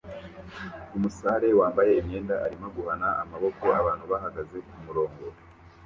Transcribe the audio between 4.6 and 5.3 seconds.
kumurongo